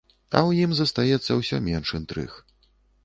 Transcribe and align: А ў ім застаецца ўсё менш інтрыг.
А 0.35 0.39
ў 0.47 0.65
ім 0.67 0.71
застаецца 0.79 1.37
ўсё 1.41 1.61
менш 1.67 1.95
інтрыг. 2.01 2.31